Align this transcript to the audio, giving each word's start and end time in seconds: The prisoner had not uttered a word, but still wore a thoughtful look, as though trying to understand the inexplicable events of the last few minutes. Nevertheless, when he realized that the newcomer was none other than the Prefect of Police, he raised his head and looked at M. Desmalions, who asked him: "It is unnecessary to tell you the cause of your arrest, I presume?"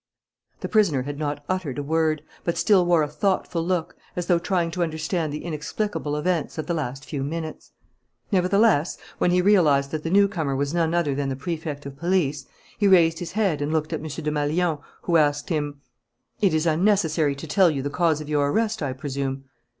The 0.61 0.67
prisoner 0.67 1.03
had 1.03 1.19
not 1.19 1.45
uttered 1.47 1.77
a 1.77 1.83
word, 1.83 2.23
but 2.43 2.57
still 2.57 2.83
wore 2.87 3.03
a 3.03 3.07
thoughtful 3.07 3.63
look, 3.63 3.95
as 4.15 4.25
though 4.25 4.39
trying 4.39 4.71
to 4.71 4.81
understand 4.81 5.31
the 5.31 5.43
inexplicable 5.45 6.15
events 6.15 6.57
of 6.57 6.65
the 6.65 6.73
last 6.73 7.05
few 7.05 7.21
minutes. 7.23 7.71
Nevertheless, 8.31 8.97
when 9.19 9.29
he 9.29 9.43
realized 9.43 9.91
that 9.91 10.01
the 10.01 10.09
newcomer 10.09 10.55
was 10.55 10.73
none 10.73 10.95
other 10.95 11.13
than 11.13 11.29
the 11.29 11.35
Prefect 11.35 11.85
of 11.85 11.97
Police, 11.97 12.47
he 12.79 12.87
raised 12.87 13.19
his 13.19 13.33
head 13.33 13.61
and 13.61 13.71
looked 13.71 13.93
at 13.93 13.99
M. 13.99 14.07
Desmalions, 14.07 14.79
who 15.03 15.17
asked 15.17 15.49
him: 15.49 15.81
"It 16.41 16.55
is 16.55 16.65
unnecessary 16.65 17.35
to 17.35 17.45
tell 17.45 17.69
you 17.69 17.83
the 17.83 17.91
cause 17.91 18.19
of 18.19 18.27
your 18.27 18.49
arrest, 18.51 18.81
I 18.81 18.93
presume?" 18.93 19.43